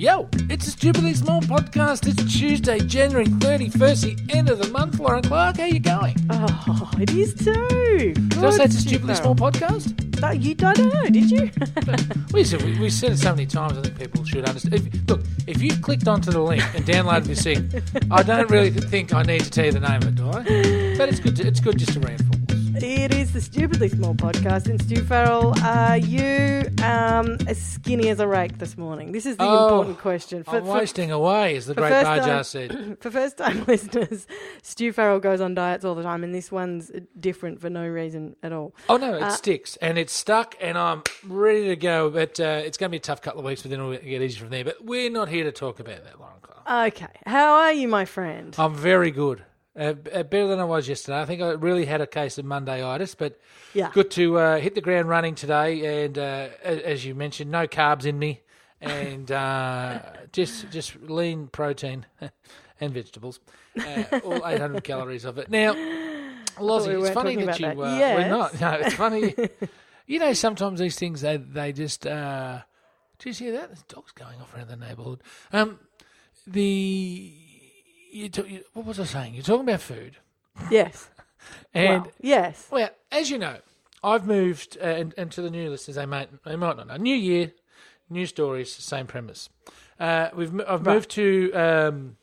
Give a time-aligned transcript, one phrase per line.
[0.00, 2.06] Yo, it's a stupidly small podcast.
[2.06, 5.00] It's Tuesday, January 31st, the end of the month.
[5.00, 6.14] Lorin Clarke, how you going?
[6.30, 8.12] Oh, it is too.
[8.14, 10.20] Did I say it's a stupidly small podcast?
[10.20, 11.50] No, you I don't know, did you?
[12.32, 14.74] We said, we, we said it so many times, I think people should understand.
[14.74, 17.68] If, look, if you clicked onto the link and downloaded this thing,
[18.08, 20.96] I don't really think I need to tell you the name of it, do I?
[20.96, 22.27] But it's good, to, it's good just to reinforce.
[22.80, 24.68] It is the stupidly small podcast.
[24.68, 29.12] And Stew Farrell, are you um, as skinny as a rake this morning?
[29.12, 30.44] This is the Oh, important question.
[30.46, 32.98] I'm wasting away, as the great Bajar said.
[33.00, 34.26] for first time listeners,
[34.62, 38.36] Stew Farrell goes on diets all the time, and this one's different for no reason
[38.42, 38.74] at all.
[38.88, 42.10] Oh no, it Uh, sticks and it's stuck, and I'm ready to go.
[42.10, 44.22] But uh, it's going to be a tough couple of weeks, but then it'll get
[44.22, 44.64] easier from there.
[44.64, 46.94] But we're not here to talk about that, Lorin Clarke.
[46.94, 48.54] Okay, how are you, my friend?
[48.58, 49.42] I'm very good,
[49.78, 51.20] uh, uh, better than I was yesterday.
[51.20, 53.38] I think I really had a case of Mondayitis, but
[53.74, 53.90] yeah.
[53.92, 56.04] good to uh, hit the ground running today.
[56.04, 58.40] And uh, as you mentioned, no carbs in me,
[58.80, 60.00] and uh,
[60.32, 62.06] just just lean protein
[62.80, 63.38] and vegetables,
[63.78, 65.48] uh, all 800 calories of it.
[65.48, 65.74] Now,
[66.58, 68.16] Lozzie, we it's funny that you uh, that.
[68.16, 68.60] we're not.
[68.60, 69.34] No, it's funny.
[70.06, 72.06] you know, sometimes these things they they just.
[72.06, 72.60] Uh,
[73.20, 73.68] did you hear that?
[73.68, 75.22] There's dogs going off around the neighbourhood.
[75.52, 75.80] Um,
[76.46, 77.32] the
[78.10, 79.34] you, you, what was I saying?
[79.34, 80.16] You're talking about food,
[80.70, 81.08] Yes.
[81.74, 82.66] and Well, yes.
[82.70, 83.56] well, as you know,
[84.02, 86.96] I've moved, uh, and, and to the new listeners, they might, they might not know.
[86.96, 87.52] New year,
[88.10, 89.48] new stories, same premise.
[89.98, 90.94] Uh, we've I've Right.
[90.94, 92.16] moved to um,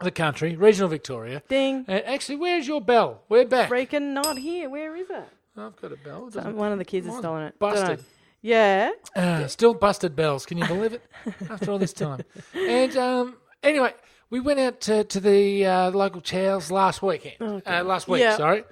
[0.00, 1.42] the country, regional Victoria.
[1.48, 1.84] Ding.
[1.86, 3.22] Uh, actually, where's your bell?
[3.28, 3.68] We're back.
[3.70, 4.70] Freaking not here.
[4.70, 5.28] Where is it?
[5.56, 6.30] I've got a bell.
[6.30, 7.54] So one of the kids has stolen it.
[7.60, 7.80] Don't know.
[7.80, 8.04] Busted.
[8.40, 8.90] Yeah.
[9.14, 10.46] Uh, still busted bells.
[10.46, 11.02] Can you believe it?
[11.50, 12.22] After all this time.
[12.54, 13.92] And um, anyway,
[14.32, 17.62] we went out to, to the uh, local chows last weekend.
[17.66, 18.36] Uh, last week, Yeah.
[18.38, 18.64] sorry.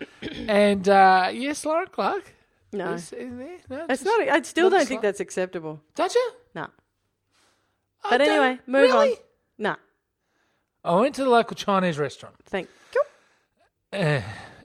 [0.48, 2.32] And uh, yes, Lorin Clarke.
[2.72, 2.94] No.
[2.94, 3.58] Is in there?
[3.68, 4.20] No, It's not.
[4.26, 5.82] I still don't think that's acceptable.
[5.94, 6.32] Don't you?
[6.54, 6.68] No.
[8.04, 9.10] I But anyway, move really?
[9.10, 9.16] on.
[9.58, 9.76] No.
[10.82, 13.02] I went to the local Chinese restaurant, Thank you.
[13.92, 14.22] uh,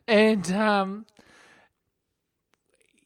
[0.07, 1.05] and um,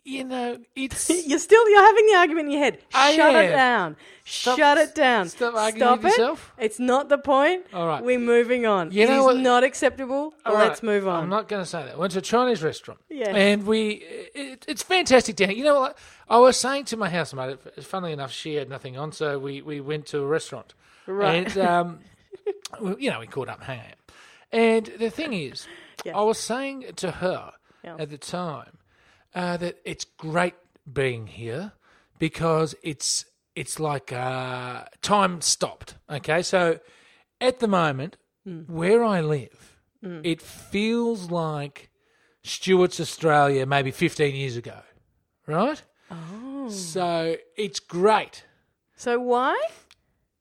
[0.09, 2.79] you know, it's You're still you're having the argument in your head.
[2.93, 3.95] I Shut it down.
[4.25, 5.27] Stop- Shut it down.
[5.29, 6.17] stop arguing Stop with it.
[6.17, 6.53] yourself.
[6.57, 7.65] It's not the point.
[7.73, 8.03] All right.
[8.03, 8.91] We're moving on.
[8.91, 10.33] You It know is what- not acceptable.
[10.45, 11.23] All right, Let's move on.
[11.23, 11.97] I'm not going to say that.
[11.97, 12.99] Went to a Chinese restaurant.
[13.09, 13.29] Yeah.
[13.35, 14.03] And we,
[14.35, 15.57] it, it's fantastic down here.
[15.57, 15.97] You know what?
[16.29, 19.81] I was saying to my housemate, funnily enough, she had nothing on, so we, we
[19.81, 20.73] went to a restaurant.
[21.07, 21.47] Right.
[21.55, 21.99] And, um,
[22.79, 23.95] well, you know, we caught up hang out.
[24.51, 25.67] And the thing is.
[26.13, 27.51] I was saying to her
[27.83, 27.97] Yeah.
[27.99, 28.77] at the time
[29.35, 30.55] uh, that it's great
[30.91, 31.73] being here
[32.17, 33.25] because it's
[33.55, 35.95] it's like uh, time stopped.
[36.09, 36.79] Okay, so
[37.41, 38.61] at the moment Hmm.
[38.67, 39.77] where I live,
[40.23, 41.89] it feels like
[42.43, 44.79] Stewart's Australia maybe 15 years ago,
[45.45, 45.83] right?
[46.09, 46.69] oh.
[46.69, 48.45] So it's great
[48.95, 49.59] So why?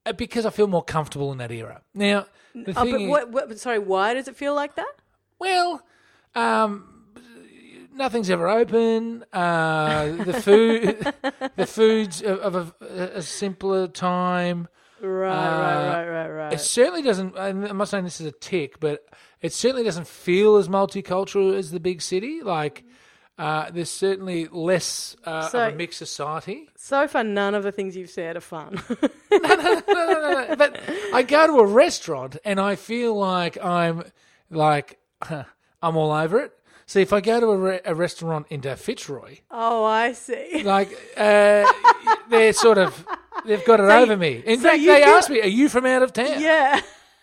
[0.05, 1.81] uh, because I feel more comfortable in that era.
[1.93, 3.59] Now, the Oh, thing but is, what, what?
[3.59, 3.79] Sorry.
[3.79, 4.93] Why does it feel like that?
[5.39, 5.81] Well,
[6.35, 6.98] um,
[7.93, 9.23] nothing's ever open.
[9.33, 11.13] Uh, the food,
[11.55, 14.67] the food's of, of a, a simpler time.
[15.01, 15.29] Right.
[15.29, 15.87] Uh, right.
[15.87, 16.07] Right.
[16.09, 16.27] Right.
[16.29, 16.53] Right.
[16.53, 17.37] It certainly doesn't.
[17.37, 19.05] I'm not saying this is a tick, but
[19.41, 22.41] it certainly doesn't feel as multicultural as the big city.
[22.43, 22.83] Like.
[23.37, 26.67] Uh, there's certainly less uh, So- of a mixed society.
[26.75, 28.81] So far, none of the things you've said are fun.
[29.31, 30.55] no, no, no, no.
[30.57, 30.77] But
[31.13, 34.03] I go to a restaurant and I feel like I'm
[34.49, 36.51] like I'm all over it.
[36.89, 40.63] See, if I go to a, re- a restaurant in Fitzroy, oh, I see.
[40.63, 41.63] like uh,
[42.31, 43.05] they're sort of
[43.45, 44.41] they've got it over me.
[44.43, 46.81] In so fact, you they feel- asked me, "Are you from out of town?" Yeah.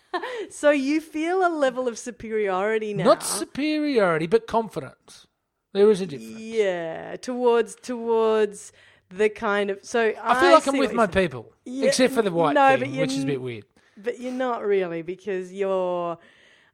[0.50, 3.04] so you feel a level of superiority now.
[3.06, 5.26] Not superiority, but confidence.
[5.72, 6.38] There is a difference.
[6.38, 8.72] Yeah, towards towards
[9.10, 11.26] the kind of so I feel like I'm see with what my you're saying.
[11.28, 13.42] people, Yeah, except for the white no, but thing, you're which is a n- bit
[13.42, 13.64] weird.
[13.96, 16.18] but you're not really because you're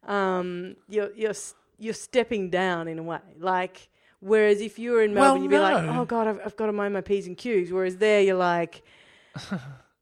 [0.07, 3.19] um you're you're s- you're stepping down in a way.
[3.39, 3.89] Like
[4.21, 6.67] whereas if you were in Well, Melbourne, you'd be like, oh god, I've, I've got
[6.67, 7.73] to mind my p's and q's.
[7.73, 8.83] Whereas there, you're like,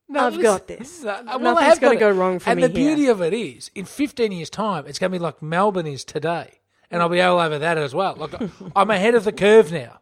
[0.09, 1.05] No, I've got this.
[1.05, 2.89] No, well, Nothing's have gonna go wrong for and me the here.
[2.97, 6.05] beauty of it is, in 15 years' time, it's going to be like Melbourne is
[6.05, 6.59] today,
[6.91, 8.17] and I'll be all over that as well.
[8.17, 8.35] Like
[8.77, 10.01] I'm ahead of the curve now,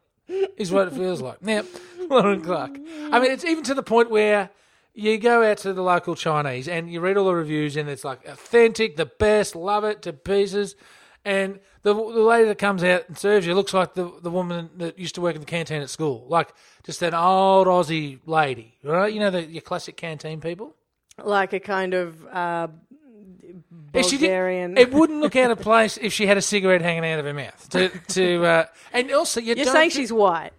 [0.57, 1.43] is what it feels like.
[1.43, 1.63] Now,
[2.09, 2.79] Lorin Clarke.
[3.13, 4.49] I mean, it's even to the point where
[4.95, 8.03] you go out to the local Chinese and you read all the reviews, and it's
[8.05, 10.75] like authentic, the best, love it to pieces.
[11.25, 14.71] And the the lady that comes out and serves you looks like the the woman
[14.77, 16.49] that used to work in the canteen at school, like
[16.85, 19.13] just an old Aussie lady, right?
[19.13, 20.75] You know, the, your classic canteen people.
[21.23, 22.69] like a kind of uh,
[23.93, 27.05] If she did- it wouldn't look out of place if she had a cigarette hanging
[27.05, 27.69] out of her mouth.
[27.71, 30.53] To, to uh, and also you You're saying she's white.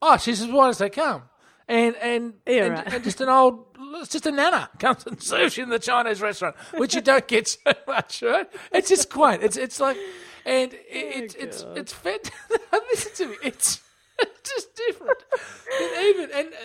[0.00, 1.22] oh she's as white as they come,
[1.68, 2.94] and and Yeah, and, right.
[2.94, 3.69] and just an old
[4.00, 7.26] it's just a nana comes and serves you in the Chinese restaurant, which you don't
[7.26, 8.48] get so much, right?
[8.72, 9.42] It's just quaint.
[9.42, 9.96] It's it's like,
[10.46, 11.78] and it, it's it's God.
[11.78, 12.30] it's fed.
[12.90, 13.36] Listen to me.
[13.42, 13.80] It's
[14.44, 15.18] just different.
[15.80, 16.48] And even and.
[16.48, 16.56] Uh,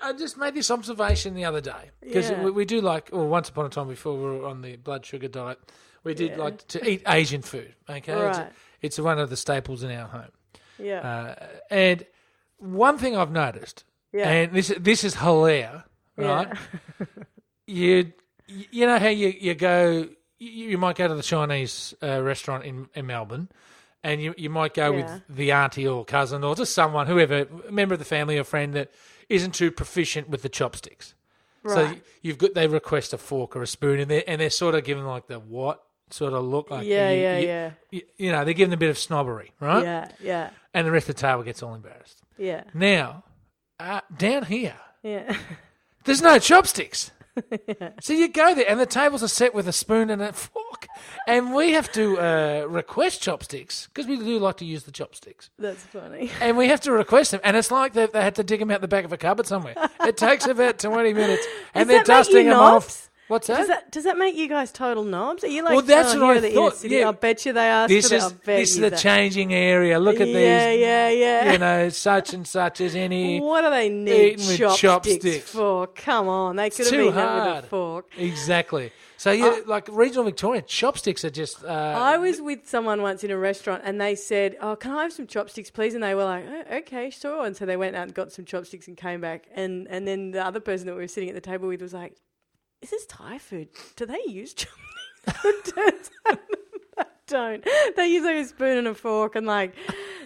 [0.00, 2.42] I just made this observation the other day because Yeah.
[2.44, 5.06] we, we do like, or once upon a time before we were on the blood
[5.06, 5.58] sugar diet,
[6.02, 6.36] we did Yeah.
[6.44, 7.74] like to eat Asian food.
[7.88, 8.52] Okay, It's- Right.
[8.82, 10.30] it's one of the staples in our home.
[10.78, 11.00] Yeah.
[11.40, 12.04] Uh, and
[12.58, 14.28] one thing I've noticed, Yeah.
[14.28, 15.82] and this this is hilarious,
[16.16, 16.48] right?
[17.66, 18.12] you
[18.46, 20.08] you know how you you go,
[20.38, 23.48] you, you might go to the Chinese uh, restaurant in in Melbourne.
[24.06, 25.14] And you, you might go Yeah.
[25.14, 28.44] with the auntie or cousin or just someone, whoever, a member of the family or
[28.44, 28.92] friend that
[29.30, 31.14] isn't too proficient with the chopsticks.
[31.66, 34.74] So you've got they request a fork or a spoon, and they're and they're sort
[34.74, 36.86] of giving like the what sort of look like.
[36.86, 37.70] Yeah, you, yeah, you- yeah.
[37.90, 39.82] You, you know, they're giving a bit of snobbery, right?
[39.82, 42.20] Yeah, yeah, And the rest of the table gets all embarrassed.
[42.36, 43.24] yeah, Now,
[43.80, 45.34] uh, down here, yeah.
[46.04, 47.10] there's no chopsticks.
[48.00, 50.86] So you go there, and the tables are set with a spoon and a fork,
[51.26, 55.50] and we have to uh, request chopsticks because we do like to use the chopsticks.
[55.58, 56.30] That's funny.
[56.40, 58.70] And we have to request them, and it's like they, they had to dig them
[58.70, 59.74] out the back of a cupboard somewhere.
[60.02, 62.86] It takes about twenty minutes, and Does they're that make dusting them knobs?
[62.86, 63.10] off.
[63.28, 63.84] What's Does that?
[63.84, 65.44] that does that make you guys total knobs?
[65.44, 67.08] Are you like, Well, that's oh, what I the thought, city- yeah.
[67.08, 68.42] I bet you they asked This for is that.
[68.44, 68.98] This is the that.
[68.98, 69.98] changing area.
[69.98, 70.34] Look at Yeah,
[70.72, 70.80] these.
[70.80, 71.44] yeah, yeah.
[71.44, 71.52] Yeah.
[71.52, 73.40] You know, such and such as any.
[73.40, 75.50] What do they need with chopsticks, chopsticks.
[75.50, 75.86] for?
[75.86, 78.06] Come on, they could have been that with a fork.
[78.18, 78.92] Exactly.
[79.16, 81.64] So yeah, like regional Victoria, chopsticks are just.
[81.64, 85.02] Uh, I was with someone once in a restaurant and they said, Oh, can I
[85.04, 85.94] have some chopsticks, please?
[85.94, 87.46] And they were like, oh, Okay, sure.
[87.46, 89.46] And so they went out and got some chopsticks and came back.
[89.54, 91.94] And, and then the other person that we were sitting at the table with was
[91.94, 92.16] like,
[92.84, 93.68] Is this Thai food?
[93.96, 95.42] Do they use chopsticks?
[95.42, 96.38] It turns out
[96.98, 97.66] they don't.
[97.96, 99.74] They use like a spoon and a fork and like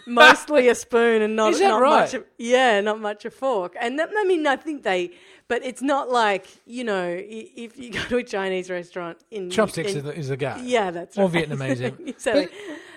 [0.08, 2.00] mostly a spoon and not, Is that not right?
[2.00, 2.14] much.
[2.14, 3.76] Of, yeah, not much a fork.
[3.80, 5.12] And that, I mean, I think they.
[5.46, 9.92] But it's not like you know, if you go to a Chinese restaurant in chopsticks
[9.92, 10.56] in, is the, is the go.
[10.60, 11.48] yeah, that's Or right.
[11.48, 12.50] Vietnamese But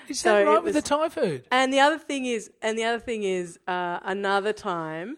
[0.10, 1.44] Is so that right with the Thai food?
[1.52, 5.18] and the other thing is, and the other thing is, uh, another time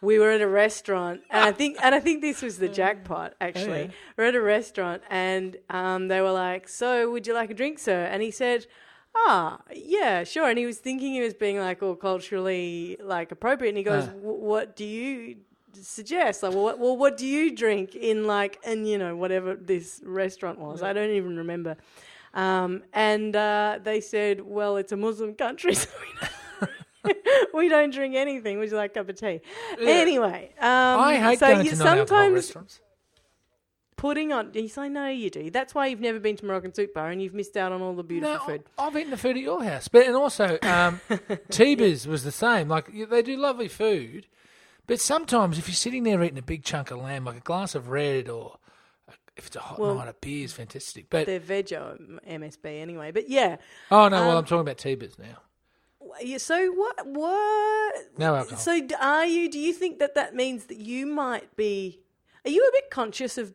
[0.00, 3.34] we were at a restaurant, and I think, and I think this was the jackpot.
[3.40, 3.90] Actually, yeah.
[4.16, 7.78] we're at a restaurant, and um, they were like, "So, would you like a drink,
[7.78, 8.66] sir?" And he said.
[9.14, 10.48] Ah, yeah, sure.
[10.48, 14.06] And he was thinking he was being like all culturally like appropriate, and he goes.
[14.06, 15.36] "W- "What do you
[15.74, 16.42] suggest?
[16.42, 20.00] Like, well, what, well, what do you drink in like, and you know, whatever this
[20.02, 20.82] restaurant was?
[20.82, 21.76] I don't even remember."
[22.32, 26.26] Um, and uh, they said, "Well, it's a Muslim country, so we
[27.54, 28.58] we don't drink anything.
[28.58, 29.40] Would you like a cup of tea?"
[29.80, 30.68] Anyway, um,
[31.00, 32.80] I hate so going you to sometimes restaurants.
[33.96, 34.50] putting on.
[34.54, 35.50] Yes, I know you do.
[35.50, 37.94] That's why you've never been to Moroccan Soup Bar and you've missed out on all
[37.94, 38.64] the beautiful No, food.
[38.78, 41.00] I've eaten the food at your house, but and also um,
[41.50, 42.68] Tiba's was the same.
[42.68, 44.26] Like they do lovely food,
[44.86, 47.74] but sometimes if you're sitting there eating a big chunk of lamb, like a glass
[47.74, 48.58] of red, or
[49.36, 51.06] if it's a hot Well, night, a beer is fantastic.
[51.10, 53.56] But They're veggie MSB anyway, but yeah.
[53.90, 55.38] oh no, well um, I'm talking about Tiba's now.
[56.38, 57.06] So what?
[57.06, 57.94] What?
[58.18, 58.58] No alcohol.
[58.58, 59.50] So are you?
[59.50, 62.00] Do you think that that means that you might be?
[62.44, 63.54] Are you a bit conscious of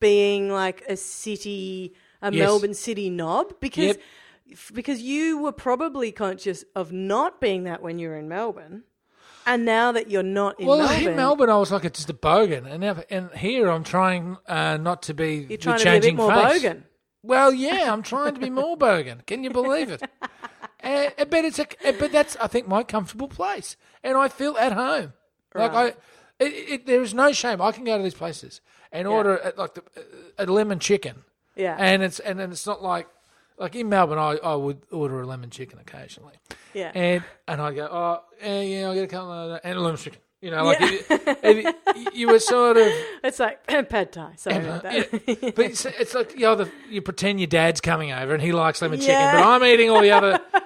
[0.00, 2.38] being like a city, a Yes.
[2.40, 3.54] Melbourne city knob?
[3.60, 4.00] Because Yep.
[4.52, 8.84] f- because you were probably conscious of not being that when you were in Melbourne,
[9.46, 12.10] and now that you're not in Well, Melbourne, in Melbourne, I was like it's just
[12.10, 15.84] a bogan, and now, and here I'm trying uh, not to be you're trying to
[15.90, 16.62] be a bit more face.
[16.62, 16.82] bogan.
[17.22, 19.26] Well, yeah, I'm trying to be more bogan.
[19.26, 20.02] Can you believe it?
[20.82, 21.66] Uh, but it's a,
[21.98, 25.12] but that's I think my comfortable place, and I feel at home.
[25.54, 25.94] Like I, it,
[26.70, 27.60] it, there is no shame.
[27.60, 28.60] I can go to these places
[28.92, 30.02] and order uh, like the, uh,
[30.38, 31.24] a lemon chicken,
[31.56, 33.08] Yeah, and it's and then it's not like
[33.58, 36.34] like in Melbourne, I, I would order a lemon chicken occasionally,
[36.74, 36.92] yeah.
[36.94, 39.80] and and I go, oh yeah, yeah, I'll get a couple of that and a
[39.80, 40.20] lemon chicken.
[40.40, 40.86] You know, like Yeah.
[40.92, 41.10] if,
[41.42, 41.72] if you-
[42.14, 42.86] you were sort of
[43.24, 44.34] it's like pad thai.
[44.36, 44.94] Sorry about that.
[45.26, 48.40] yeah, but it's, it's like you know, the, you pretend your dad's coming over and
[48.42, 50.40] he likes lemon chicken, but I'm eating all the other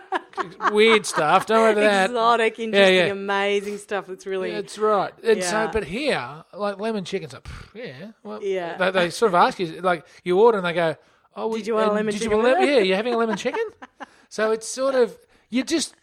[0.71, 1.47] weird stuff.
[1.47, 2.11] Don't worry about that.
[2.11, 3.05] Exotic, interesting, yeah.
[3.07, 4.07] amazing stuff.
[4.07, 5.12] That's really That's right.
[5.23, 8.77] And so, but here, like lemon chicken's like, yeah, well, Yeah.
[8.79, 10.97] They, they sort of ask you, like, you order and they go,
[11.37, 12.69] oh, we- Did you want a lemon did chicken You want, it?
[12.69, 13.65] yeah, you're having a lemon chicken.
[14.29, 15.17] so it's sort of
[15.51, 15.95] you just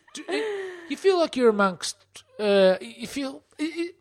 [0.89, 1.97] you feel like you're amongst.
[2.39, 3.91] Uh, you feel you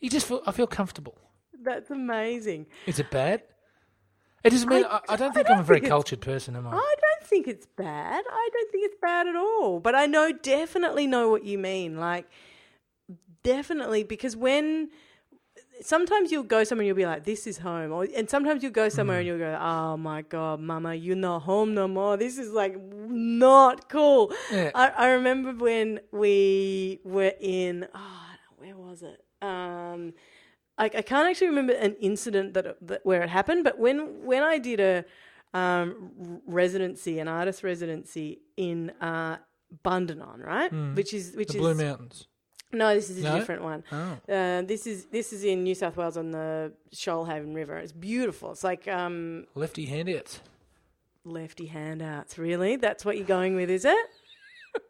[0.00, 0.42] you just feel.
[0.46, 1.16] I feel comfortable.
[1.62, 2.66] that's amazing.
[2.86, 3.42] Is it bad?
[4.44, 4.84] It doesn't mean.
[4.84, 6.70] I, I don't think I am a very cultured person, am I?
[6.70, 8.24] I don't think it's bad.
[8.28, 9.80] I don't think it's bad at all.
[9.80, 11.98] But I know, definitely know what you mean.
[11.98, 12.26] Like,
[13.42, 14.90] definitely, because when
[15.80, 17.92] sometimes you'll go somewhere and you'll be like, this is home.
[17.92, 21.42] Or, and sometimes you'll go somewhere and you'll go, oh my God, mama, you're not
[21.42, 22.16] home no more.
[22.16, 24.32] This is like not cool.
[24.50, 24.70] Yeah.
[24.74, 29.22] I, I remember when we were in, oh, where was it?
[29.40, 30.14] Um,
[30.78, 34.42] like I can't actually remember an incident that, that where it happened, but when when
[34.42, 35.04] I did a
[35.54, 39.38] um, residency, an artist residency in uh,
[39.84, 41.48] Bundanon, right, which is which.
[41.48, 42.26] The is Blue Mountains.
[42.72, 43.38] no, this is a No?
[43.38, 43.82] different one.
[43.92, 44.18] Oh.
[44.32, 47.76] Uh, this is this is in New South Wales on the Shoalhaven River.
[47.78, 48.52] It's beautiful.
[48.52, 50.40] It's like um, Lefty handouts.
[51.24, 52.38] lefty handouts.
[52.38, 54.06] Really, that's what you're going with, is it?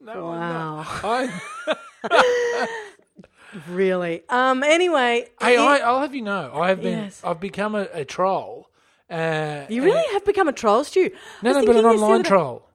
[0.00, 0.84] No, Wow.
[3.68, 4.22] Really.
[4.28, 4.62] Um.
[4.62, 7.22] Anyway, hey, it- I, I'll have you know, I have been, Yes.
[7.24, 8.68] I've become a, a troll.
[9.08, 11.10] Uh, you really have become a troll, Stew.
[11.42, 12.68] No, no, but an thinking this the online troll.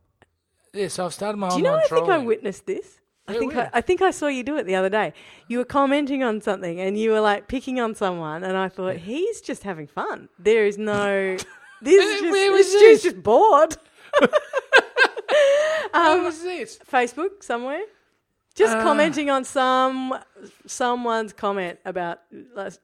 [0.74, 1.72] Yes, I've started my Do you know?
[1.72, 3.00] online I think I witnessed this.
[3.28, 3.70] I Yeah, think I.
[3.74, 5.14] I think I saw you do it the other day.
[5.48, 8.96] You were commenting on something and you were like picking on someone, and I thought
[8.98, 10.30] he's just having fun.
[10.40, 11.38] There is no.
[11.84, 13.02] This is just, Where was this?
[13.04, 13.76] just bored.
[15.92, 16.78] What was this?
[16.90, 17.82] Facebook somewhere.
[18.54, 18.84] Just Uh.
[18.84, 20.14] commenting on some
[20.66, 22.20] someone's comment about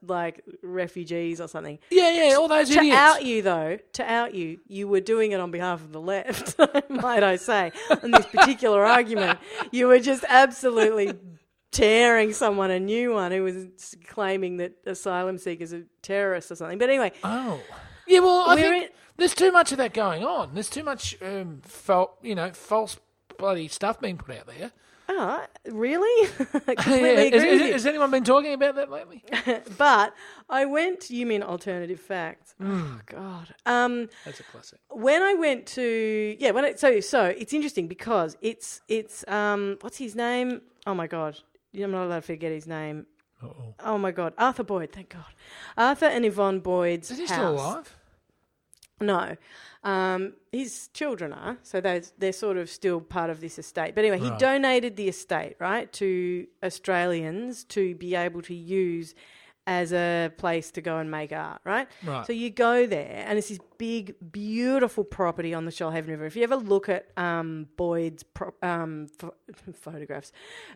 [0.01, 1.77] like refugees or something.
[1.89, 2.95] Yeah, yeah, all those To idiots.
[2.95, 6.00] To out you though, to out you, you were doing it on behalf of the
[6.01, 6.55] left,
[6.89, 7.71] might I say,
[8.01, 9.39] in this particular argument.
[9.71, 11.13] You were just absolutely
[11.71, 16.77] tearing someone a new one who was claiming that asylum seekers are terrorists or something.
[16.77, 17.59] But anyway, Oh,
[18.07, 18.19] yeah.
[18.19, 20.53] Well, I think in- there's too much of that going on.
[20.53, 22.97] There's too much, um, fal- you know, false
[23.38, 24.71] bloody stuff being put out there.
[25.09, 26.27] Oh, really?
[26.37, 27.73] Completely agree has, with has- you.
[27.73, 29.23] has anyone been talking about that lately?
[29.77, 30.13] But
[30.49, 31.09] I went.
[31.09, 32.55] You mean alternative facts?
[32.59, 32.81] Hmm.
[32.95, 33.55] Oh God.
[33.65, 34.79] Um, That's a classic.
[34.89, 39.77] when I went to yeah, when it, so so it's interesting because it's it's um
[39.81, 40.61] what's his name?
[40.85, 41.37] Oh my God,
[41.75, 43.05] I'm not allowed to forget his name.
[43.43, 43.75] Uh-oh.
[43.81, 44.91] Oh my God, Arthur Boyd.
[44.91, 45.25] Thank God,
[45.77, 47.33] Arthur and Yvonne Boyd's Is he house.
[47.35, 47.97] still alive?
[49.00, 49.36] No.
[49.84, 53.94] Um, his children are, so they're, they're sort of still part of this estate.
[53.96, 59.13] But anyway, he donated the estate, right, to Australians to be able to use
[59.67, 61.88] as a place to go and make art, right?
[62.03, 62.25] Right.
[62.25, 66.25] So you go there, and it's this big, beautiful property on the Shoalhaven River.
[66.25, 69.33] If you ever look at um, Boyd's pro- um, ph-
[69.75, 70.31] photographs,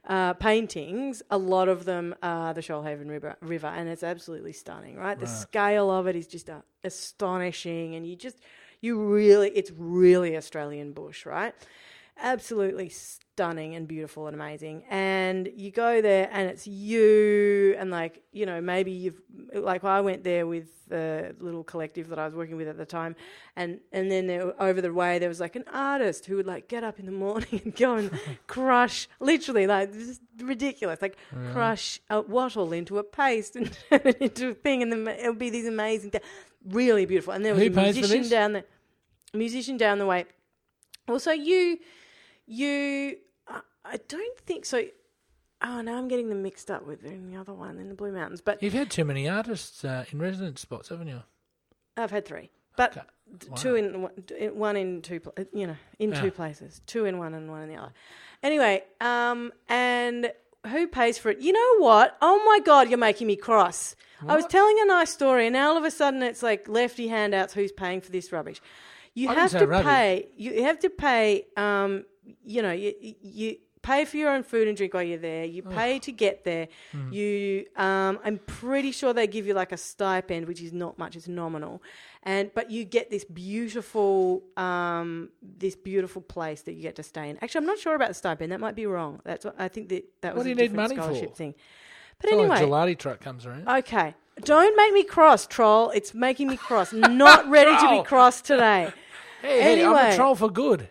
[0.07, 4.97] uh, paintings, a lot of them are the Shoalhaven River, river and it's absolutely stunning,
[4.97, 5.17] right?
[5.17, 5.35] The Right.
[5.35, 8.37] scale of it is just uh, astonishing, and you just,
[8.81, 11.55] you really, it's really Australian bush, right?
[12.17, 14.83] Absolutely stunning and beautiful and amazing.
[14.89, 19.19] And you go there, and it's you, and like, you know, maybe you've,
[19.53, 22.85] like, I went there with the little collective that I was working with at the
[22.85, 23.15] time,
[23.55, 26.67] and and then there, over the way there was like an artist who would like
[26.67, 28.11] get up in the morning and go and
[28.47, 31.17] crush, literally, like, this is ridiculous, like,
[31.51, 35.27] crush a wattle into a paste and turn it into a thing, and then it
[35.27, 36.11] would be these amazing,
[36.67, 37.33] really beautiful.
[37.33, 38.63] And there was Who a musician down the
[39.33, 40.25] musician down the way.
[41.07, 41.79] Also, you,
[42.51, 43.17] you,
[43.47, 44.83] I, I don't think so.
[45.63, 48.41] Oh, now I'm getting them mixed up with the other one in the Blue Mountains.
[48.41, 51.21] But You've had too many artists uh, in residence spots, haven't you?
[51.95, 53.05] I've had three, but Okay.
[53.47, 53.55] Wow.
[53.55, 54.01] two in
[54.55, 55.21] one- in- two,
[55.53, 56.21] you know, in Yeah.
[56.21, 57.93] two places, two in one and one in the other.
[58.43, 60.33] Anyway, um, and
[60.67, 61.39] who pays for it?
[61.39, 62.17] You know what?
[62.21, 63.95] Oh my God, you're making me cross.
[64.27, 67.07] I was telling a nice story, and now all of a sudden it's like lefty
[67.07, 67.53] handouts.
[67.53, 68.61] Who's paying for this rubbish?
[69.13, 69.85] You I have to rubbish.
[69.87, 70.29] pay.
[70.37, 71.47] You have to pay.
[71.57, 72.05] Um,
[72.43, 75.43] you know, you, you pay for your own food and drink while you're there.
[75.45, 76.67] You pay to get there.
[76.91, 77.11] Hmm.
[77.11, 81.15] You, um, I'm pretty sure they give you like a stipend, which is not much.
[81.15, 81.81] It's nominal,
[82.23, 87.29] and but you get this beautiful, um, this beautiful place that you get to stay
[87.29, 87.37] in.
[87.41, 88.51] Actually, I'm not sure about the stipend.
[88.51, 89.19] That might be wrong.
[89.23, 91.01] That's what I think that that was What do a you need money for?
[91.01, 91.55] scholarship thing.
[92.19, 93.67] But It's anyway, like a gelati truck comes around.
[93.67, 94.13] Okay.
[94.41, 95.89] Don't make me cross, troll.
[95.89, 96.93] It's making me cross.
[96.93, 98.91] Not ready to be cross today.
[99.41, 100.87] hey, hey, I'm a troll for good.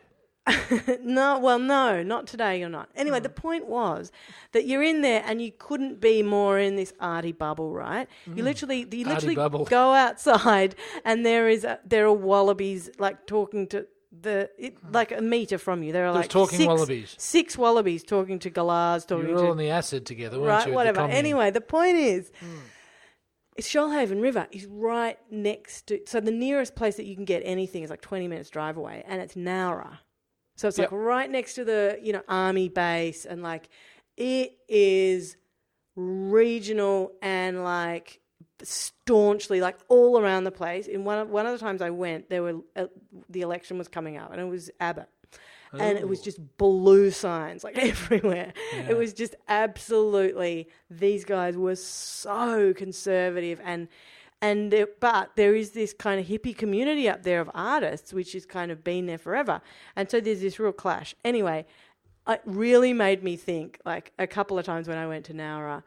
[1.02, 2.58] no, well, no, not today.
[2.58, 2.88] You're not.
[2.94, 3.36] Anyway, the mm.
[3.36, 4.12] point was
[4.52, 8.08] that you're in there and you couldn't be more in this arty bubble, right?
[8.26, 8.44] You mm.
[8.44, 13.86] literally, you literally go outside and there is a, there are wallabies like talking to
[14.12, 14.92] the it, hmm.
[14.92, 15.92] like a meter from you.
[15.92, 17.14] There are There's like talking six, wallabies.
[17.18, 20.48] six wallabies talking to galahs, talking You to were all on the acid together, weren't
[20.48, 20.62] right, you?
[20.62, 21.00] at the whatever.
[21.02, 21.16] commune?
[21.16, 22.32] Anyway, the point is,
[23.56, 26.00] it's Shoalhaven River is right next to.
[26.06, 29.04] So the nearest place that you can get anything is like twenty minutes drive away,
[29.06, 29.98] and it's Nowra.
[30.60, 30.92] So it's Yep.
[30.92, 33.70] like right next to the you know army base, and like
[34.18, 35.38] it is
[35.96, 38.20] regional and like
[38.62, 40.86] staunchly like all around the place.
[40.86, 42.88] In one of, one of the times I went, there were uh,
[43.30, 45.08] the election was coming up, and it was Abbott
[45.72, 48.52] and it was just blue signs like everywhere.
[48.74, 48.90] Yeah.
[48.90, 53.88] It was just absolutely these guys were so conservative and
[54.42, 58.32] and there, but there is this kind of hippie community up there of artists which
[58.32, 59.60] has kind of been there forever.
[59.96, 61.14] And so there's this real clash.
[61.24, 61.66] Anyway,
[62.26, 65.82] it really made me think like a couple of times when I went to Nowra,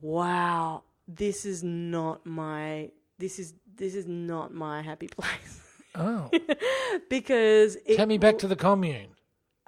[0.00, 5.60] wow, this is not my this is this is not my happy place
[5.94, 6.30] Oh,
[7.10, 9.08] because it take me back to the commune.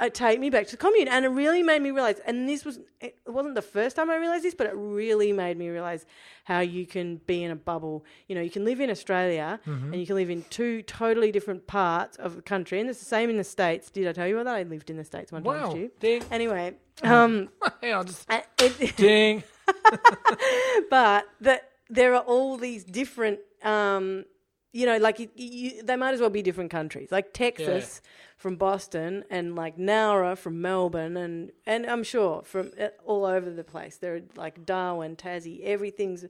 [0.03, 1.09] It take me back to the commune.
[1.09, 4.17] And it really made me realize and this was it wasn't the first time i
[4.17, 6.07] realized this but it really made me realize
[6.45, 8.05] how you can be in a bubble.
[8.29, 9.93] You know you can live in australia Mm-hmm.
[9.93, 12.81] and you can live in two totally different parts of the country.
[12.81, 13.91] And it's the same in the states.
[13.91, 14.47] Did i tell you that?
[14.47, 15.91] I lived in the states one time Wow, Stew?
[16.01, 17.49] ding, anyway um
[17.81, 19.43] hang on, just uh, it, ding.
[20.91, 24.25] but that there are all these different um
[24.73, 27.09] you know like you, you, they might as well be different countries.
[27.11, 28.01] Like texas
[28.43, 33.49] from boston and like nowra from melbourne and and i'm sure from uh, all over
[33.51, 36.25] the place there are like darwin tassie everything's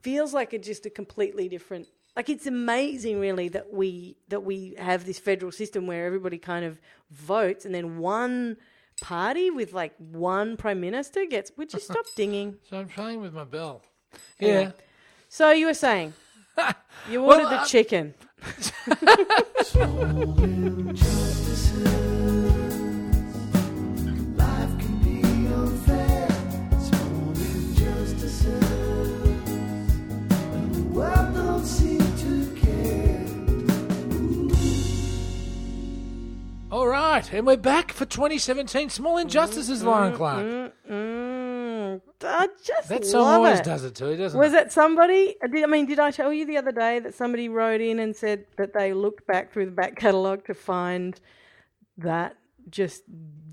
[0.00, 4.74] feels like it's just a completely different like it's amazing really that we that we
[4.78, 8.56] have this federal system where everybody kind of votes and then one
[9.02, 13.34] party with like one prime minister gets would you stop dinging So I'm playing with
[13.34, 13.82] my bell.
[14.40, 14.62] Anyway.
[14.64, 14.70] Yeah.
[15.28, 16.14] So you were saying
[17.10, 18.14] you Well, ordered the uh, chicken.
[36.70, 40.46] All right, and we're back for 2017 Small Injustices, Lorin Clarke.
[40.46, 41.31] Mm, mm, mm,
[42.24, 43.64] I just That song love always it.
[43.64, 44.42] does it too, doesn't it?
[44.42, 44.66] Was it?
[44.66, 45.36] it somebody?
[45.52, 48.14] Did, I mean, did I tell you the other day that somebody wrote in and
[48.14, 51.20] said that they looked back through the back catalogue to find
[51.98, 52.36] that
[52.70, 53.02] just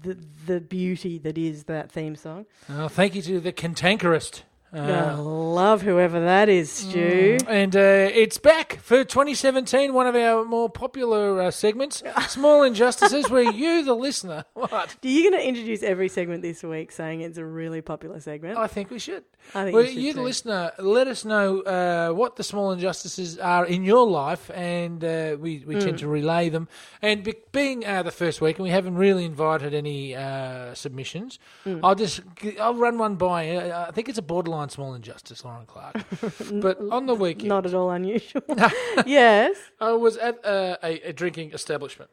[0.02, 2.46] the the beauty that is that theme song?
[2.70, 4.44] Oh, thank you to the cantankerist.
[4.72, 7.38] I Uh, love whoever that is, Stew.
[7.48, 7.80] and uh,
[8.14, 13.84] it's back for 2017, one of our more popular uh, segments, Small Injustices, where you,
[13.84, 14.72] the listener, what?
[14.74, 18.60] Are you going to introduce every segment this week saying it's a really popular segment?
[18.60, 19.24] I think we should.
[19.56, 20.26] I think well, you should you, the too.
[20.26, 25.36] listener, let us know uh, what the small injustices are in your life, and uh,
[25.40, 25.84] we, we Mm.
[25.84, 26.68] tend to relay them.
[27.02, 31.40] And be, being uh, the first week, and we haven't really invited any uh, submissions,
[31.66, 31.80] Mm.
[31.84, 32.22] I'll just
[32.60, 33.40] I'll run one by.
[33.88, 36.04] I think it's a borderline small injustice, Lorin Clarke.
[36.62, 38.42] but on the weekend, Not at all unusual.
[39.06, 39.56] yes.
[39.80, 42.10] I was at uh, a, a drinking establishment.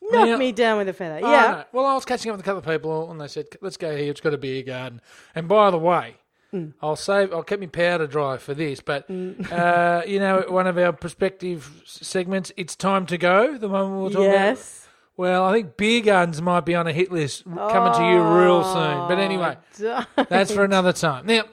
[0.00, 1.18] Knock Now- me down with a feather.
[1.22, 1.50] Oh, yeah.
[1.50, 1.64] no.
[1.72, 3.96] Well, I was catching up with a couple of people, and they said, "Let's go
[3.96, 4.10] here.
[4.10, 5.00] It's got a beer garden."
[5.34, 6.16] And by the way,
[6.52, 6.74] Mm.
[6.82, 7.32] I'll save.
[7.32, 8.80] I'll keep my powder dry for this.
[8.82, 13.56] But uh, you know, one of our prospective segments, it's time to go.
[13.56, 14.34] The one we were talking about.
[14.34, 14.86] Yes.
[15.16, 18.64] Well, I think beer gardens might be on a hit list coming to you real
[18.64, 19.08] soon.
[19.08, 21.24] But anyway, Oh, that's for another time.
[21.24, 21.44] Now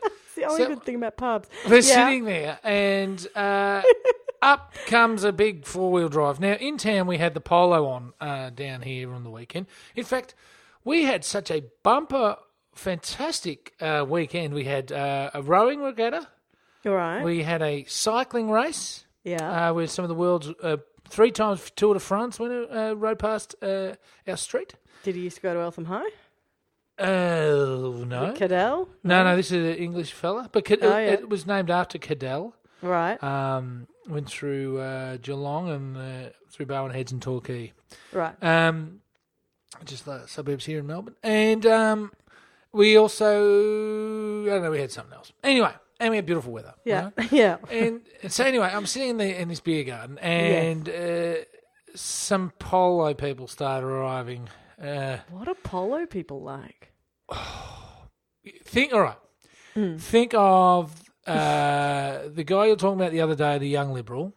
[0.50, 1.48] Only So- good thing about pubs.
[1.68, 1.82] they're Yeah.
[2.08, 3.82] sitting there, and uh,
[4.42, 6.40] up comes a big four wheel drive.
[6.40, 9.68] Now, in town, we had the polo on uh, down here on the weekend.
[9.96, 10.36] In fact,
[10.84, 12.38] we had such a bumper,
[12.74, 14.54] fantastic uh, weekend.
[14.54, 16.28] We had uh, a rowing regatta,
[16.86, 17.24] All right.
[17.24, 19.70] we had a cycling race yeah.
[19.70, 20.78] uh, where some of the world's uh,
[21.10, 23.94] three times Tour de France winner uh, rode past uh,
[24.28, 24.76] our street.
[25.04, 26.10] Did he used to go to Eltham High?
[27.00, 28.34] Oh, no.
[28.34, 28.88] Cadel?
[29.04, 30.50] No, no, this is an English fella.
[30.52, 31.12] But Cad- Oh, yeah.
[31.14, 32.54] it was named after Cadel.
[32.82, 33.22] Right.
[33.24, 37.74] Um, went through uh, Geelong and uh, through Barwon Heads and Torquay.
[38.14, 38.36] right.
[38.44, 39.02] Um,
[39.86, 41.16] just the suburbs here in Melbourne.
[41.24, 42.12] And um,
[42.72, 45.32] we also, I don't know, we had something else.
[45.44, 46.74] Anyway, and we had beautiful weather.
[46.86, 47.12] Yeah.
[47.18, 47.32] right?
[47.32, 47.58] Yeah.
[47.70, 51.34] And so anyway, I'm sitting in, the, in this beer garden and uh,
[51.96, 54.50] some polo people start arriving.
[54.82, 56.92] Uh, What are polo people like?
[58.66, 59.18] think, all right,
[59.74, 59.98] Hmm.
[59.98, 60.92] think of
[61.28, 64.34] uh, the guy you were talking about the other day, the young liberal.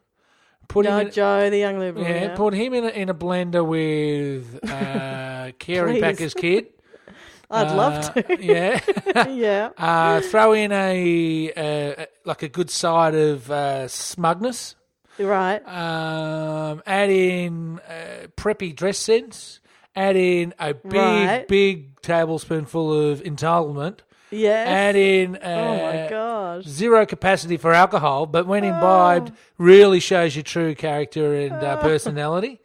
[0.68, 2.04] Put him No, in, Joe, the young liberal.
[2.06, 2.34] Yeah, Yeah.
[2.36, 6.00] put him in a, in a blender with uh, Please.
[6.00, 6.66] Packer's kid.
[7.50, 8.42] I'd love Uh, to.
[8.42, 8.80] yeah.
[9.28, 9.70] yeah.
[9.76, 14.74] uh, throw in a uh, like a good side of uh, smugness.
[15.18, 15.58] Right.
[15.68, 19.60] Um, add in uh, preppy dress sense.
[19.94, 21.46] Add in a big, Right.
[21.48, 23.98] big tablespoonful of entitlement.
[24.30, 24.66] Yes.
[24.66, 26.64] Add in uh, oh my gosh.
[26.64, 28.48] zero capacity for alcohol, but Oh.
[28.48, 31.82] when imbibed, really shows your true character and uh, Oh.
[31.88, 32.60] personality.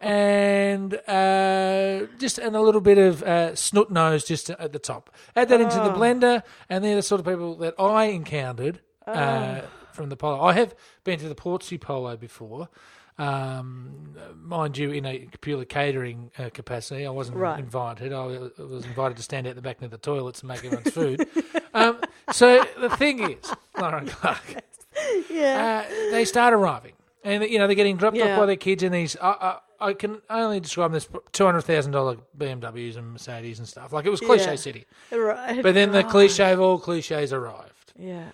[0.00, 5.10] And uh, just and a little bit of uh, snoot nose just at the top.
[5.36, 5.98] Add that into the Oh.
[5.98, 9.68] blender, and they're the sort of people that I encountered uh, Oh.
[9.92, 10.40] from the polo.
[10.40, 12.68] I have been to the Portsea Polo before.
[13.18, 17.58] Um, mind you, in a purely catering uh, capacity, I wasn't Right.
[17.58, 18.12] invited.
[18.12, 21.26] I was- invited to stand out the back near the toilets and make everyone's food.
[21.74, 22.00] um,
[22.32, 24.64] so the thing is, Lorin Clarke,
[25.30, 25.84] Yeah.
[25.86, 26.94] uh, they start arriving,
[27.24, 28.32] and you know they're getting dropped Yeah.
[28.34, 29.16] off by their kids in these.
[29.20, 33.58] I, I, I can only describe them as two hundred thousand dollar BMWs and Mercedes
[33.58, 33.92] and stuff.
[33.92, 34.56] Like it was cliche Yeah.
[34.56, 35.62] city, right.
[35.62, 37.92] but then the cliche of all cliches arrived.
[37.98, 38.30] Yeah.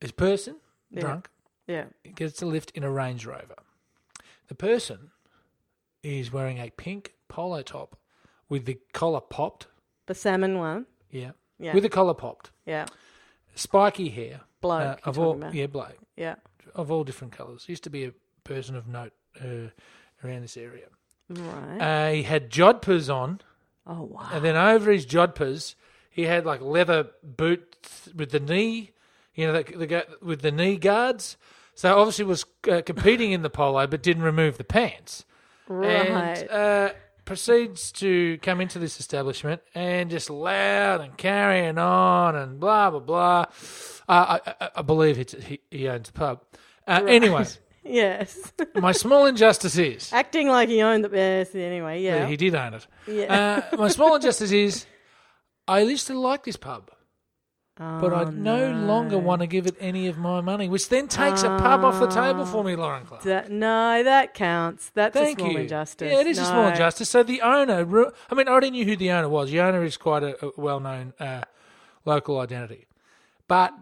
[0.00, 0.56] This person,
[0.90, 1.00] Yeah.
[1.00, 1.28] drunk,
[1.66, 1.84] Yeah.
[2.14, 3.56] gets a lift in a Range Rover.
[4.48, 5.10] The person
[6.02, 7.96] is wearing a pink polo top
[8.48, 9.66] with the collar popped.
[10.06, 10.86] The salmon one.
[11.10, 11.32] Yeah.
[11.58, 11.74] Yeah.
[11.74, 12.50] With the collar popped.
[12.64, 12.86] Yeah.
[13.54, 14.40] Spiky hair.
[14.60, 15.00] Bloke.
[15.04, 15.54] uh, of all, about.
[15.54, 15.98] yeah, bloke.
[16.16, 16.36] Yeah.
[16.74, 17.64] Of all different colours.
[17.68, 18.12] Used to be a
[18.44, 19.70] person of note uh,
[20.24, 20.86] around this area.
[21.28, 21.80] Right.
[21.80, 23.40] Uh, he had jodhpurs on,
[23.86, 24.28] oh wow.
[24.32, 25.74] and then over his jodhpurs,
[26.08, 28.92] he had like leather boots with the knee,
[29.34, 31.36] you know, the, the, with the knee guards.
[31.76, 35.24] So obviously was uh, competing in the polo, but didn't remove the pants.
[35.68, 35.88] right.
[36.08, 36.92] And uh,
[37.26, 43.00] proceeds to come into this establishment and just loud and carrying on and blah blah
[43.00, 43.44] blah.
[44.08, 46.40] Uh, I, I, I believe it's, he, he owns a pub.
[46.86, 47.44] Uh, Anyway,
[47.84, 48.52] yes.
[48.76, 52.26] my small injustice is Acting like he owned the yes, anyway, yeah.
[52.26, 52.86] he did own it.
[53.06, 53.62] yeah.
[53.72, 54.86] Uh, my small injustice is
[55.68, 56.90] I used to like this pub,
[57.78, 61.08] but I Oh, no, longer want to give it any of my money, which then
[61.08, 63.22] takes a pub off the table for me, Lorin Clarke.
[63.24, 64.90] That, no, that counts.
[64.94, 65.58] That's Thank a small you.
[65.58, 66.10] injustice.
[66.12, 66.68] Yeah, it is a small No.
[66.68, 67.08] injustice.
[67.10, 67.80] So the owner,
[68.30, 69.50] I mean, I already knew who the owner was.
[69.50, 71.42] The owner is quite a, a well-known uh,
[72.06, 72.86] local identity,
[73.46, 73.74] but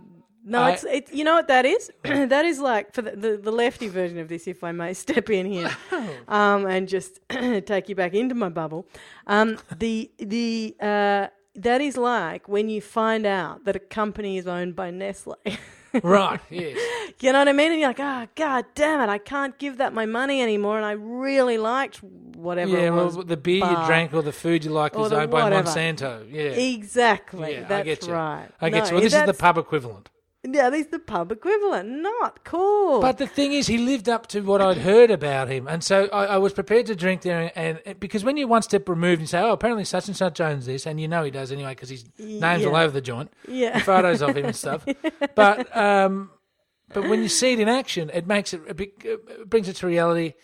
[0.44, 1.90] No, I- it's it, you know what that is.
[2.02, 5.30] that is like for the, the the lefty version of this, if I may step
[5.30, 5.70] in here,
[6.28, 8.86] um, and just take you back into my bubble.
[9.28, 14.46] Um, the the uh, that is like when you find out that a company is
[14.46, 15.36] owned by Nestle.
[16.02, 16.78] right, yes,
[17.20, 17.70] you know what I mean?
[17.72, 20.76] And you're like, oh god damn it, I can't give that my money anymore.
[20.76, 22.88] And I really liked whatever yeah.
[22.88, 23.16] it was.
[23.16, 23.80] Well, the beer bar.
[23.80, 25.68] you drank or the food you liked is owned by whatever.
[25.68, 26.26] Monsanto.
[26.30, 27.52] Yeah, Exactly.
[27.54, 28.12] yeah, I that's get you.
[28.12, 28.48] right.
[28.60, 28.94] I get No, you.
[28.94, 30.10] Well, this is the pub equivalent.
[30.46, 31.88] Yeah, is the pub equivalent.
[31.88, 33.00] Not cool.
[33.00, 36.06] But the thing is, he lived up to what I'd heard about him, and so
[36.12, 37.50] I, I was prepared to drink there.
[37.54, 40.40] And, and because when you're one step removed, you say, "Oh, apparently such and such
[40.40, 43.32] owns this," and you know he does anyway because his name's all over the joint,
[43.48, 43.78] yeah.
[43.78, 44.84] photos of him and stuff.
[45.34, 46.30] But um,
[46.92, 49.76] but when you see it in action, it makes it a big, it brings it
[49.76, 50.34] to reality,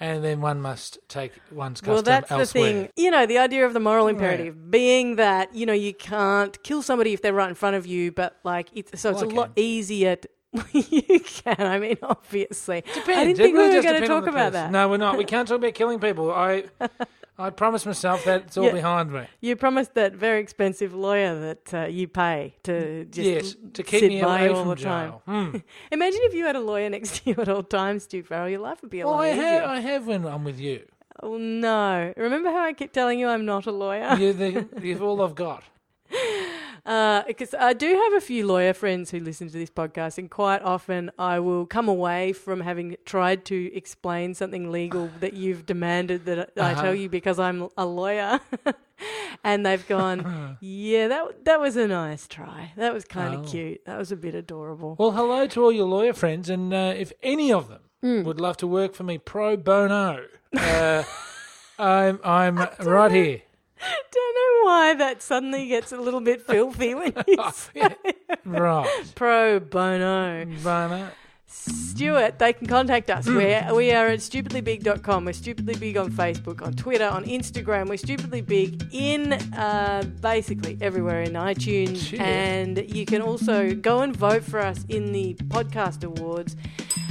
[0.00, 2.64] and then one must take one's custom Well, that's elsewhere.
[2.64, 2.88] the thing.
[2.96, 6.82] You know, the idea of the moral imperative being that you know you can't kill
[6.82, 9.34] somebody if they're right in front of you, but like it's so it's Well, a
[9.34, 10.16] lot easier.
[10.54, 11.56] To, you can.
[11.60, 12.78] I mean, obviously.
[12.86, 14.70] I didn't It think really we were going to talk about that.
[14.70, 15.16] No, we're not.
[15.18, 16.30] We can't talk about killing people.
[16.32, 16.64] I
[17.38, 18.72] I promised myself that it's all Yeah.
[18.72, 19.22] behind me.
[19.40, 24.00] You promised that very expensive lawyer that uh, you pay to just yes, to keep
[24.00, 25.22] sit me by away you all from the jail.
[25.26, 25.50] time.
[25.52, 25.56] Hmm.
[25.92, 28.48] Imagine if you had a lawyer next to you at all times, Stew Farrell.
[28.50, 29.42] Your life would be a Well, lot I easier.
[29.44, 30.84] have, I have when I'm with you.
[31.22, 32.12] Oh no!
[32.16, 34.16] Remember how I keep telling you I'm not a lawyer?
[34.18, 35.62] You're, the, you're all I've got.
[36.84, 40.62] Because I do have a few lawyer friends who listen to this podcast, and quite
[40.62, 46.24] often I will come away from having tried to explain something legal that you've demanded
[46.26, 46.82] that I Uh-huh.
[46.82, 48.40] tell you because I'm a lawyer,
[49.44, 52.72] and they've gone, "Yeah, that that was a nice try.
[52.76, 53.50] That was kind of Oh.
[53.50, 53.84] cute.
[53.86, 57.12] That was a bit adorable." Well, hello to all your lawyer friends, and uh, if
[57.22, 58.22] any of them Hmm.
[58.22, 60.24] would love to work for me pro bono,
[60.56, 61.04] uh,
[61.78, 63.42] I'm I'm right here.
[64.60, 67.96] Don't know why that suddenly gets a little bit filthy when you say
[68.44, 70.44] Right, pro bono.
[70.62, 71.08] bono.
[71.52, 73.26] Stuart, they can contact us.
[73.26, 75.24] We're, we are at stupidlybig.com.
[75.24, 77.88] We're stupidly big on Facebook, on Twitter, on Instagram.
[77.88, 82.06] We're stupidly big in uh, basically everywhere in iTunes.
[82.10, 82.20] Shit.
[82.20, 86.54] And you can also go and vote for us in the podcast awards.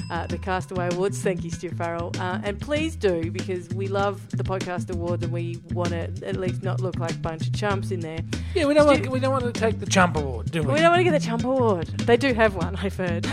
[0.09, 1.21] Uh, the Castaway Awards.
[1.21, 2.11] Thank you, Stew Farrell.
[2.19, 6.35] Uh, and please do, because we love the podcast awards and we want to at
[6.37, 8.19] least not look like a bunch of chumps in there.
[8.55, 10.73] Yeah, we don't Stew- want we don't want to take the chump award, do we?
[10.73, 11.87] We don't want to get the Chump Award.
[11.87, 13.27] They do have one, I've heard.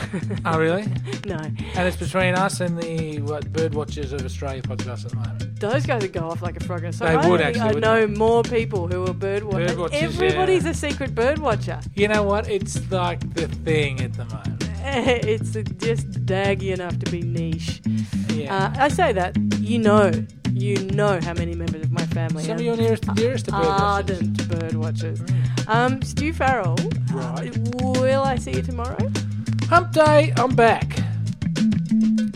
[0.44, 0.84] Oh, really?
[1.26, 1.36] no.
[1.36, 5.60] And it's between us and the what, Bird Watchers of Australia podcast at the moment.
[5.60, 6.76] Those guys would go off like a frog.
[6.92, 9.70] So They I would actually, I know more people who are bird watchers.
[9.70, 10.70] Bird watchers, Everybody's yeah.
[10.70, 11.80] a secret bird watcher.
[11.94, 12.48] You know what?
[12.50, 14.55] It's like the thing at the moment.
[15.26, 17.80] it's just daggy enough to be niche.
[18.32, 18.54] Yeah.
[18.54, 20.12] Uh, I say that you know,
[20.52, 23.62] you know how many members of my family Some are of your nearest dearest are
[23.62, 23.82] bird watchers.
[23.82, 25.20] ardent bird watchers.
[25.66, 26.76] Um, Stew Farrell,
[27.12, 27.56] Right.
[27.82, 28.96] will I see you tomorrow?
[29.68, 30.86] Hump day, I'm back.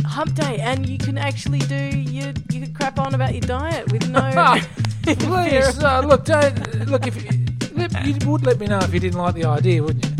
[0.04, 2.32] Hump day, and you can actually do you.
[2.50, 4.20] You could crap on about your diet with no.
[5.04, 7.30] Please, uh, look, don't look if you,
[7.74, 10.10] let, you would let me know if you didn't like the idea, wouldn't you?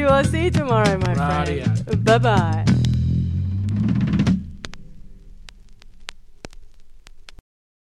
[0.00, 1.84] Stew, I'll see you tomorrow, my Rightio.
[1.84, 2.04] friend.
[2.06, 2.64] Bye bye.